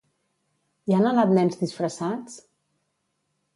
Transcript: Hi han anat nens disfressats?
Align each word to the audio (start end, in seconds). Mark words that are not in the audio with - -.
Hi 0.91 0.95
han 0.99 1.05
anat 1.09 1.35
nens 1.35 1.61
disfressats? 1.61 2.43